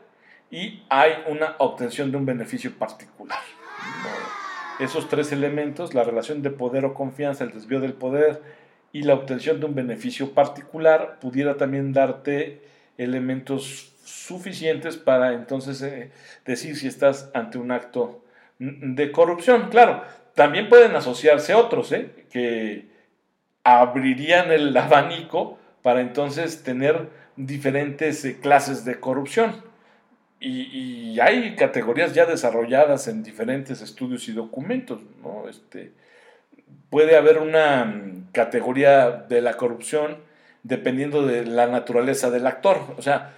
y 0.51 0.83
hay 0.89 1.13
una 1.27 1.55
obtención 1.59 2.11
de 2.11 2.17
un 2.17 2.25
beneficio 2.25 2.73
particular. 2.77 3.39
Esos 4.79 5.09
tres 5.09 5.31
elementos, 5.31 5.93
la 5.93 6.03
relación 6.03 6.41
de 6.41 6.49
poder 6.49 6.85
o 6.85 6.93
confianza, 6.93 7.43
el 7.43 7.51
desvío 7.51 7.79
del 7.81 7.93
poder 7.93 8.41
y 8.91 9.03
la 9.03 9.13
obtención 9.13 9.59
de 9.59 9.65
un 9.65 9.75
beneficio 9.75 10.33
particular, 10.33 11.19
pudiera 11.19 11.57
también 11.57 11.93
darte 11.93 12.61
elementos 12.97 13.93
suficientes 14.03 14.97
para 14.97 15.33
entonces 15.33 15.81
eh, 15.81 16.11
decir 16.45 16.75
si 16.75 16.87
estás 16.87 17.29
ante 17.33 17.57
un 17.57 17.71
acto 17.71 18.23
de 18.57 19.11
corrupción. 19.11 19.69
Claro, 19.69 20.03
también 20.33 20.69
pueden 20.69 20.95
asociarse 20.95 21.53
otros 21.53 21.91
¿eh? 21.91 22.09
que 22.31 22.87
abrirían 23.63 24.51
el 24.51 24.75
abanico 24.75 25.59
para 25.81 26.01
entonces 26.01 26.63
tener 26.63 27.09
diferentes 27.39 28.25
eh, 28.25 28.37
clases 28.39 28.85
de 28.85 28.99
corrupción. 28.99 29.63
Y, 30.41 31.19
hay 31.19 31.55
categorías 31.55 32.13
ya 32.13 32.25
desarrolladas 32.25 33.09
en 33.09 33.23
diferentes 33.23 33.81
estudios 33.81 34.29
y 34.29 34.33
documentos. 34.33 35.01
¿no? 35.21 35.49
Este, 35.49 35.91
puede 36.89 37.17
haber 37.17 37.39
una 37.39 37.83
mm, 37.85 38.27
categoría 38.31 39.11
de 39.11 39.41
la 39.41 39.55
corrupción 39.55 40.17
dependiendo 40.63 41.25
de 41.25 41.45
la 41.45 41.67
naturaleza 41.67 42.29
del 42.29 42.47
actor. 42.47 42.77
O 42.97 43.01
sea, 43.01 43.33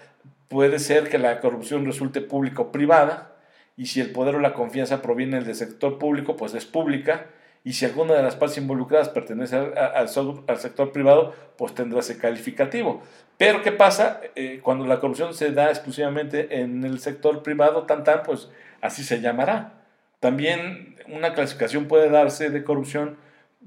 puede 0.48 0.80
ser 0.80 1.10
que 1.10 1.18
la 1.18 1.40
corrupción 1.40 1.86
resulte 1.86 2.22
público-privada, 2.22 3.32
y 3.78 3.88
si 3.88 4.02
el 4.02 4.12
poder 4.12 4.36
o 4.36 4.40
la 4.40 4.54
confianza 4.54 5.02
provienen 5.02 5.44
del 5.44 5.56
sector 5.56 5.98
público, 5.98 6.36
pues 6.36 6.54
es 6.54 6.66
pública, 6.66 7.28
y 7.64 7.74
si 7.74 7.86
alguna 7.86 8.16
de 8.16 8.24
las 8.24 8.36
partes 8.36 8.58
involucradas 8.58 9.10
pertenece 9.10 9.56
al, 9.56 10.10
sector 10.10 10.92
privado, 10.92 11.36
pues 11.58 11.76
tendrá 11.76 12.00
ese 12.00 12.18
calificativo. 12.18 13.04
Pero 13.38 13.62
¿qué 13.62 13.72
pasa 13.72 14.22
eh, 14.36 14.60
cuando 14.64 14.88
la 14.88 15.00
corrupción 15.00 15.34
se 15.34 15.52
da 15.52 15.70
exclusivamente 15.70 16.62
en 16.62 16.84
el 16.84 17.00
sector 17.00 17.44
privado? 17.44 17.84
Tan 17.84 18.04
tan, 18.04 18.24
pues 18.24 18.50
así 18.82 19.04
se 19.04 19.22
llamará. 19.22 19.74
También 20.20 20.96
una 21.08 21.34
clasificación 21.34 21.88
puede 21.88 22.10
darse 22.10 22.50
de 22.50 22.64
corrupción 22.64 23.18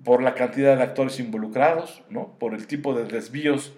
por 0.03 0.23
la 0.23 0.35
cantidad 0.35 0.77
de 0.77 0.83
actores 0.83 1.21
involucrados, 1.21 2.03
¿no? 2.11 2.37
por 2.39 2.55
el 2.55 2.67
tipo 2.67 2.95
de 2.95 3.05
desvíos 3.05 3.75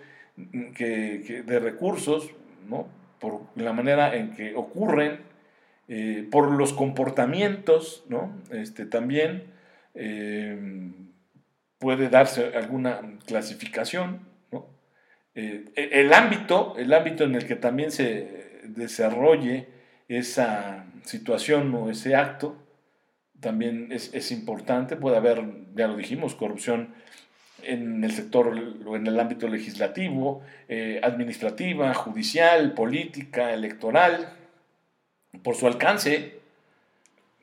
que, 0.74 1.42
de 1.46 1.58
recursos, 1.58 2.30
¿no? 2.68 2.88
por 3.18 3.40
la 3.54 3.72
manera 3.72 4.16
en 4.16 4.34
que 4.34 4.54
ocurren, 4.54 5.20
eh, 5.88 6.26
por 6.30 6.50
los 6.50 6.72
comportamientos, 6.72 8.04
¿no? 8.08 8.34
este, 8.50 8.86
también 8.86 9.55
eh, 9.96 10.92
puede 11.78 12.08
darse 12.08 12.56
alguna 12.56 13.00
clasificación. 13.26 14.20
Eh, 15.34 15.64
el, 15.74 16.12
ámbito, 16.14 16.74
el 16.78 16.92
ámbito 16.94 17.24
en 17.24 17.34
el 17.34 17.46
que 17.46 17.56
también 17.56 17.90
se 17.90 18.60
desarrolle 18.64 19.68
esa 20.08 20.86
situación 21.04 21.74
o 21.74 21.90
ese 21.90 22.14
acto, 22.14 22.56
también 23.40 23.88
es, 23.90 24.30
importante. 24.32 24.96
Puede 24.96 25.18
haber, 25.18 25.44
ya 25.74 25.88
lo 25.88 25.96
dijimos, 25.96 26.34
corrupción 26.34 26.94
en 27.62 28.02
el 28.02 28.12
sector 28.12 28.48
o 28.86 28.96
en 28.96 29.06
el 29.06 29.20
ámbito 29.20 29.48
legislativo, 29.48 30.42
eh, 30.68 31.00
administrativa, 31.02 31.92
judicial, 31.94 32.72
política, 32.72 33.52
electoral, 33.52 34.32
por 35.42 35.54
su 35.54 35.66
alcance. 35.66 36.38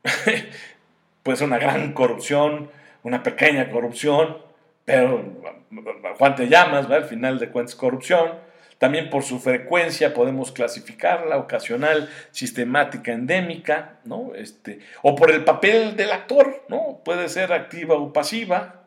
puede 1.23 1.37
ser 1.37 1.47
una 1.47 1.57
gran 1.57 1.93
corrupción, 1.93 2.69
una 3.01 3.23
pequeña 3.23 3.69
corrupción, 3.69 4.37
pero 4.85 5.23
Juan 6.17 6.35
te 6.35 6.47
llamas, 6.47 6.89
al 6.89 7.05
final 7.05 7.39
de 7.39 7.49
cuentas 7.49 7.75
corrupción. 7.75 8.31
También 8.77 9.09
por 9.09 9.23
su 9.23 9.39
frecuencia 9.39 10.13
podemos 10.13 10.51
clasificarla, 10.51 11.37
ocasional, 11.37 12.09
sistemática, 12.31 13.13
endémica, 13.13 13.99
¿no? 14.03 14.33
Este, 14.35 14.79
o 15.01 15.15
por 15.15 15.31
el 15.31 15.45
papel 15.45 15.95
del 15.95 16.11
actor, 16.11 16.65
¿no? 16.67 16.99
Puede 17.05 17.29
ser 17.29 17.53
activa 17.53 17.95
o 17.95 18.11
pasiva. 18.11 18.83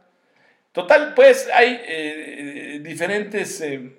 Total, 0.73 1.15
pues 1.15 1.49
hay 1.55 1.81
eh, 1.87 2.81
diferentes 2.83 3.59
eh, 3.63 3.97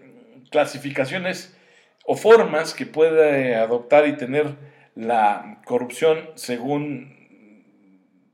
clasificaciones 0.51 1.57
o 2.05 2.15
formas 2.15 2.75
que 2.75 2.85
puede 2.85 3.55
adoptar 3.55 4.07
y 4.07 4.13
tener 4.13 4.53
la 4.93 5.61
corrupción 5.65 6.29
según 6.35 7.16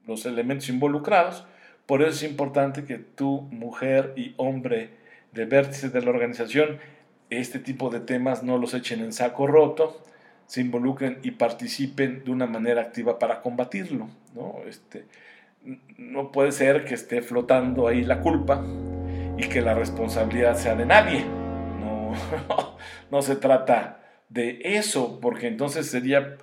los 0.05 0.25
elementos 0.25 0.69
involucrados. 0.69 1.45
Por 1.85 2.01
eso 2.01 2.11
es 2.11 2.23
importante 2.23 2.85
que 2.85 2.97
tú, 2.97 3.47
mujer 3.51 4.13
y 4.15 4.33
hombre 4.37 4.91
de 5.31 5.45
vértice 5.45 5.89
de 5.89 6.01
la 6.01 6.11
organización, 6.11 6.79
este 7.29 7.59
tipo 7.59 7.89
de 7.89 7.99
temas 7.99 8.43
no 8.43 8.57
los 8.57 8.73
echen 8.73 9.01
en 9.01 9.13
saco 9.13 9.47
roto, 9.47 10.03
se 10.45 10.61
involucren 10.61 11.19
y 11.23 11.31
participen 11.31 12.23
de 12.23 12.31
una 12.31 12.45
manera 12.45 12.81
activa 12.81 13.19
para 13.19 13.41
combatirlo. 13.41 14.09
¿no? 14.35 14.57
Este, 14.67 15.05
no 15.97 16.31
puede 16.31 16.51
ser 16.51 16.85
que 16.85 16.93
esté 16.93 17.21
flotando 17.21 17.87
ahí 17.87 18.03
la 18.03 18.19
culpa 18.19 18.63
y 19.37 19.47
que 19.49 19.61
la 19.61 19.73
responsabilidad 19.73 20.55
sea 20.55 20.75
de 20.75 20.85
nadie. 20.85 21.25
No, 21.79 22.13
no 23.11 23.21
se 23.21 23.35
trata 23.35 23.99
de 24.29 24.59
eso, 24.63 25.19
porque 25.19 25.47
entonces 25.47 25.89
sería 25.89 26.37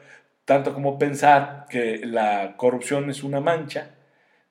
tanto 0.51 0.75
como 0.75 0.99
pensar 0.99 1.67
que 1.71 2.05
la 2.05 2.57
corrupción 2.57 3.09
es 3.09 3.23
una 3.23 3.39
mancha 3.39 3.91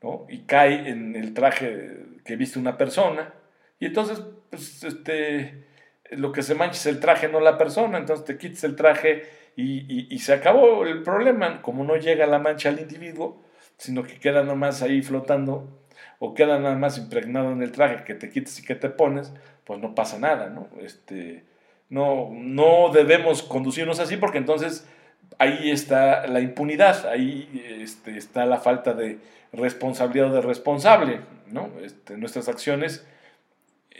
¿no? 0.02 0.26
y 0.30 0.44
cae 0.44 0.88
en 0.88 1.14
el 1.18 1.34
traje 1.34 2.06
que 2.24 2.38
viste 2.38 2.58
una 2.58 2.78
persona, 2.78 3.34
y 3.82 3.88
entonces 3.88 4.24
pues, 4.50 4.82
este, 4.86 5.66
lo 6.12 6.32
que 6.32 6.42
se 6.42 6.56
mancha 6.56 6.78
es 6.78 6.86
el 6.86 7.02
traje, 7.02 7.28
no 7.28 7.42
la 7.42 7.58
persona, 7.58 7.98
entonces 7.98 8.26
te 8.26 8.38
quitas 8.38 8.64
el 8.64 8.78
traje 8.78 9.28
y, 9.58 10.18
se 10.20 10.32
acabó 10.32 10.86
el 10.86 11.04
problema, 11.04 11.62
como 11.62 11.84
no 11.84 11.98
llega 11.98 12.26
la 12.28 12.40
mancha 12.40 12.70
al 12.70 12.80
individuo, 12.80 13.44
sino 13.76 14.04
que 14.04 14.22
queda 14.22 14.44
nomás 14.44 14.82
ahí 14.82 15.02
flotando 15.02 15.82
o 16.20 16.34
queda 16.34 16.60
nada 16.60 16.78
más 16.78 16.98
impregnado 16.98 17.52
en 17.52 17.62
el 17.62 17.74
traje 17.74 18.06
que 18.06 18.16
te 18.16 18.30
quitas 18.30 18.58
y 18.60 18.64
que 18.64 18.76
te 18.76 18.90
pones, 18.90 19.34
pues 19.66 19.82
no 19.82 19.96
pasa 19.96 20.18
nada, 20.18 20.50
¿no? 20.50 20.70
Este, 20.80 21.44
no, 21.90 22.30
no 22.32 22.90
debemos 22.94 23.44
conducirnos 23.44 24.00
así 24.00 24.16
porque 24.16 24.38
entonces 24.38 24.88
ahí 25.38 25.72
está 25.72 26.28
la 26.28 26.42
impunidad, 26.42 27.08
ahí 27.08 27.64
este, 27.82 28.18
está 28.18 28.46
la 28.46 28.58
falta 28.58 28.94
de 28.94 29.20
responsabilidad 29.54 30.32
o 30.32 30.36
de 30.36 30.42
responsable, 30.42 31.22
¿no? 31.48 31.70
Este, 31.82 32.18
nuestras 32.18 32.50
acciones 32.50 33.06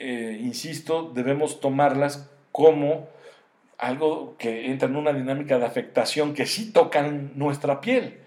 eh, 0.02 0.40
insisto, 0.42 1.12
debemos 1.14 1.60
tomarlas 1.60 2.30
como 2.54 3.10
algo 3.78 4.38
que 4.38 4.72
entra 4.72 4.88
en 4.88 4.96
una 4.96 5.12
dinámica 5.12 5.60
de 5.60 5.66
afectación 5.66 6.34
que 6.34 6.46
sí 6.46 6.72
tocan 6.72 7.34
nuestra 7.36 7.82
piel. 7.82 8.18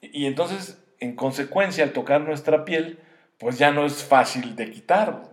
Y 0.00 0.24
entonces, 0.24 0.82
en 1.00 1.14
consecuencia, 1.16 1.84
al 1.84 1.92
tocar 1.92 2.22
nuestra 2.22 2.64
piel, 2.64 2.98
pues 3.36 3.58
ya 3.58 3.70
no 3.72 3.84
es 3.84 4.02
fácil 4.02 4.56
de 4.56 4.70
quitar. 4.70 5.24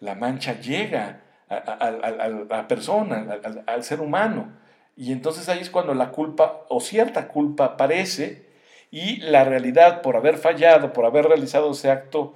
La 0.00 0.14
mancha 0.14 0.58
llega 0.60 1.20
a, 1.50 1.90
la 1.90 2.66
persona, 2.66 3.38
al, 3.66 3.84
ser 3.84 4.00
humano. 4.00 4.50
Y 4.96 5.12
entonces 5.12 5.48
ahí 5.48 5.60
es 5.60 5.70
cuando 5.70 5.94
la 5.94 6.10
culpa 6.10 6.64
o 6.68 6.80
cierta 6.80 7.28
culpa 7.28 7.64
aparece 7.64 8.46
y 8.90 9.16
la 9.18 9.44
realidad 9.44 10.02
por 10.02 10.16
haber 10.16 10.38
fallado, 10.38 10.92
por 10.92 11.04
haber 11.04 11.26
realizado 11.26 11.72
ese 11.72 11.90
acto 11.90 12.34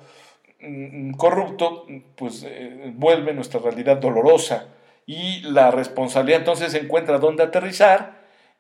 Mm, 0.61 1.13
corrupto, 1.13 1.87
pues 2.17 2.43
eh, 2.45 2.93
vuelve 2.95 3.33
nuestra 3.33 3.61
realidad 3.61 3.99
dolorosa 3.99 4.67
y 5.07 5.41
la 5.43 5.71
responsabilidad 5.71 6.41
entonces 6.41 6.75
encuentra 6.75 7.19
donde 7.19 7.45
aterrizar 7.45 8.19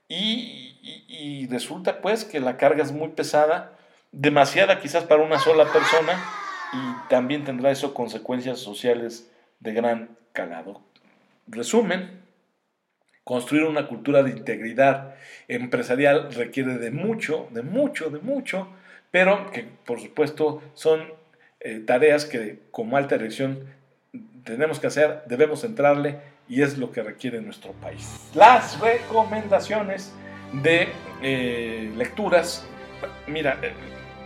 y, 0.08 0.64
resulta 1.50 2.02
pues 2.02 2.24
que 2.24 2.40
la 2.40 2.56
carga 2.58 2.82
es 2.82 2.92
muy 2.92 3.08
pesada, 3.08 3.76
demasiada 4.12 4.80
quizás 4.80 5.04
para 5.04 5.22
una 5.22 5.38
sola 5.38 5.64
persona 5.72 6.22
y 6.72 7.08
también 7.08 7.44
tendrá 7.44 7.70
eso 7.70 7.94
consecuencias 7.94 8.58
sociales 8.58 9.30
de 9.60 9.72
gran 9.72 10.16
calado. 10.32 10.82
Resumen, 11.46 12.22
construir 13.28 13.64
una 13.64 13.86
cultura 13.86 14.22
de 14.22 14.30
integridad 14.30 15.14
empresarial 15.48 16.32
requiere 16.32 16.78
de 16.78 16.90
mucho, 16.90 17.46
de 17.50 17.60
mucho, 17.60 18.08
de 18.08 18.20
mucho, 18.20 18.68
pero 19.10 19.50
que 19.50 19.68
por 19.84 20.00
supuesto 20.00 20.62
son 20.72 21.12
eh, 21.60 21.82
tareas 21.86 22.24
que 22.24 22.60
como 22.70 22.96
alta 22.96 23.18
dirección 23.18 23.66
tenemos 24.44 24.80
que 24.80 24.86
hacer, 24.86 25.24
debemos 25.26 25.62
entrarle 25.62 26.16
y 26.48 26.62
es 26.62 26.78
lo 26.78 26.90
que 26.90 27.02
requiere 27.02 27.42
nuestro 27.42 27.72
país. 27.72 28.30
Las 28.34 28.80
recomendaciones 28.80 30.10
de 30.62 30.88
eh, 31.20 31.92
lecturas, 31.98 32.66
mira, 33.26 33.58
eh, 33.60 33.74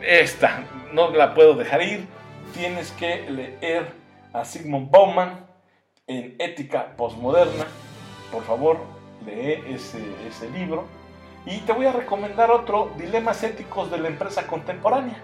esta 0.00 0.62
no 0.92 1.10
la 1.10 1.34
puedo 1.34 1.54
dejar 1.54 1.82
ir, 1.82 2.06
tienes 2.54 2.92
que 2.92 3.28
leer 3.28 3.84
a 4.32 4.44
Sigmund 4.44 4.92
Bauman 4.92 5.44
en 6.06 6.36
Ética 6.38 6.94
Postmoderna, 6.96 7.66
por 8.32 8.42
favor, 8.44 8.78
lee 9.26 9.62
ese, 9.68 10.02
ese 10.28 10.50
libro. 10.50 10.86
Y 11.44 11.58
te 11.58 11.72
voy 11.72 11.86
a 11.86 11.92
recomendar 11.92 12.50
otro, 12.50 12.92
Dilemas 12.96 13.42
Éticos 13.42 13.90
de 13.90 13.98
la 13.98 14.08
Empresa 14.08 14.46
Contemporánea 14.46 15.16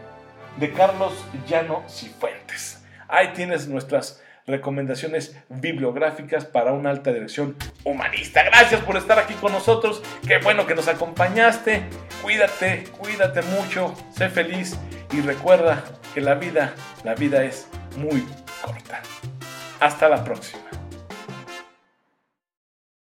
de 0.56 0.72
Carlos 0.72 1.12
Llano 1.46 1.82
Cifuentes. 1.88 2.84
Ahí 3.08 3.28
tienes 3.34 3.68
nuestras 3.68 4.20
recomendaciones 4.46 5.36
bibliográficas 5.48 6.44
para 6.44 6.72
una 6.72 6.90
alta 6.90 7.12
dirección 7.12 7.54
humanista. 7.84 8.42
Gracias 8.44 8.80
por 8.80 8.96
estar 8.96 9.18
aquí 9.18 9.34
con 9.34 9.52
nosotros. 9.52 10.02
Qué 10.26 10.38
bueno 10.38 10.66
que 10.66 10.74
nos 10.74 10.88
acompañaste. 10.88 11.82
Cuídate, 12.22 12.84
cuídate 12.98 13.42
mucho, 13.42 13.94
sé 14.10 14.28
feliz 14.28 14.76
y 15.12 15.20
recuerda 15.20 15.84
que 16.14 16.20
la 16.20 16.34
vida, 16.34 16.74
la 17.04 17.14
vida 17.14 17.44
es 17.44 17.68
muy 17.96 18.26
corta. 18.62 19.02
Hasta 19.80 20.08
la 20.08 20.24
próxima. 20.24 20.77